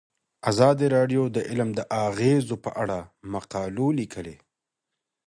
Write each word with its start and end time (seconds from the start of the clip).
ازادي 0.51 0.87
راډیو 0.95 1.23
د 1.29 1.37
تعلیم 1.47 1.69
د 1.75 1.79
اغیزو 2.07 2.55
په 2.65 2.71
اړه 2.83 2.99
مقالو 3.33 3.87
لیکلي. 3.99 4.35